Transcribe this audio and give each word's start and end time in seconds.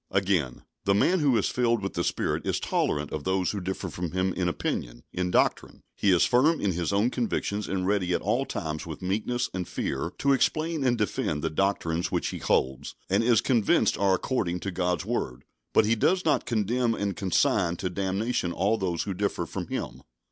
Again, 0.09 0.63
the 0.85 0.95
man 0.95 1.19
who 1.19 1.37
is 1.37 1.47
filled 1.49 1.83
with 1.83 1.93
the 1.93 2.03
Spirit 2.03 2.43
is 2.43 2.59
tolerant 2.59 3.11
of 3.11 3.23
those 3.23 3.51
who 3.51 3.61
differ 3.61 3.87
from 3.87 4.13
him 4.13 4.33
in 4.33 4.47
opinion, 4.47 5.03
in 5.13 5.29
doctrine. 5.29 5.83
He 5.95 6.09
is 6.09 6.25
firm 6.25 6.59
in 6.59 6.71
his 6.71 6.91
own 6.91 7.11
convictions, 7.11 7.67
and 7.67 7.85
ready 7.85 8.11
at 8.15 8.21
all 8.23 8.45
times 8.47 8.87
with 8.87 9.03
meekness 9.03 9.51
and 9.53 9.67
fear 9.67 10.11
to 10.17 10.33
explain 10.33 10.83
and 10.83 10.97
defend 10.97 11.43
the 11.43 11.51
doctrines 11.51 12.11
which 12.11 12.29
he 12.29 12.39
holds 12.39 12.95
and 13.11 13.23
is 13.23 13.41
convinced 13.41 13.95
are 13.95 14.15
according 14.15 14.59
to 14.61 14.71
God's 14.71 15.05
word, 15.05 15.43
but 15.71 15.85
he 15.85 15.93
does 15.93 16.25
not 16.25 16.47
condemn 16.47 16.95
and 16.95 17.15
consign 17.15 17.75
to 17.75 17.87
damnation 17.91 18.51
all 18.51 18.79
those 18.79 19.03
who 19.03 19.13
differ 19.13 19.45
from 19.45 19.67
him. 19.67 20.01